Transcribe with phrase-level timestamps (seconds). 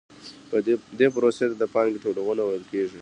[0.97, 2.99] دې پروسې ته د پانګې ټولونه ویل کېږي